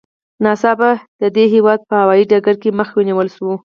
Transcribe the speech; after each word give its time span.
ناڅاپه 0.43 0.91
د 1.21 1.23
دې 1.35 1.45
هېواد 1.53 1.79
په 1.89 1.93
هوايي 2.01 2.23
ډګر 2.31 2.55
کې 2.61 2.69
مخه 2.79 2.93
ونیول 2.97 3.27
شوه. 3.35 3.53